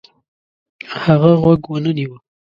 [1.03, 2.17] هغه غوږ ونه نیوه.